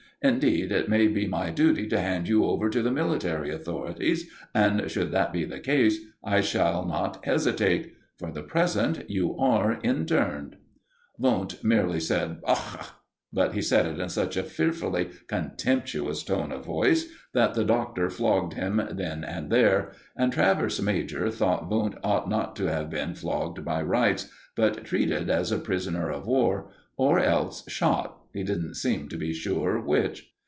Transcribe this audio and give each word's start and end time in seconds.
Indeed, 0.23 0.71
it 0.71 0.87
may 0.87 1.07
be 1.07 1.25
my 1.27 1.49
duty 1.49 1.87
to 1.87 1.99
hand 1.99 2.27
you 2.27 2.45
over 2.45 2.69
to 2.69 2.83
the 2.83 2.91
military 2.91 3.49
authorities, 3.51 4.29
and, 4.53 4.87
should 4.91 5.09
that 5.13 5.33
be 5.33 5.45
the 5.45 5.57
case, 5.59 5.97
I 6.23 6.41
shall 6.41 6.85
not 6.85 7.25
hesitate. 7.25 7.95
For 8.19 8.31
the 8.31 8.43
present 8.43 9.09
you 9.09 9.35
are 9.39 9.79
interned." 9.81 10.57
Wundt 11.17 11.63
merely 11.63 11.99
said 11.99 12.37
"Ach!" 12.47 12.91
but 13.33 13.55
he 13.55 13.63
said 13.63 13.87
it 13.87 13.99
in 13.99 14.09
such 14.09 14.37
a 14.37 14.43
fearfully 14.43 15.09
contemptuous 15.27 16.21
tone 16.23 16.51
of 16.51 16.65
voice 16.65 17.11
that 17.33 17.55
the 17.55 17.63
Doctor 17.65 18.07
flogged 18.11 18.53
him 18.53 18.79
then 18.91 19.23
and 19.23 19.49
there; 19.49 19.89
and 20.15 20.31
Travers 20.31 20.79
major 20.79 21.31
thought 21.31 21.67
Wundt 21.67 21.95
ought 22.03 22.29
not 22.29 22.55
to 22.57 22.65
have 22.65 22.91
been 22.91 23.15
flogged 23.15 23.65
by 23.65 23.81
rights, 23.81 24.29
but 24.55 24.83
treated 24.83 25.31
as 25.31 25.51
a 25.51 25.57
prisoner 25.57 26.11
of 26.11 26.27
war, 26.27 26.69
or 26.95 27.17
else 27.17 27.63
shot 27.67 28.19
he 28.33 28.43
didn't 28.43 28.75
seem 28.75 29.09
to 29.09 29.17
be 29.17 29.33
sure 29.33 29.81
which. 29.81 30.31